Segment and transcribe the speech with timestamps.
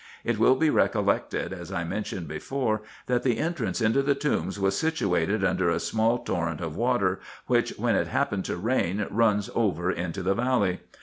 [0.23, 4.75] It will be recollected, as I mentioned before, that the entrance into the tombs was
[4.75, 9.91] situated under a small torrent of water, which, when it happens to rain, runs over
[9.91, 10.79] into the valley.